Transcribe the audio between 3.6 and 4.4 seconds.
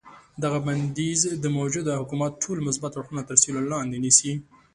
لاندې نیسي.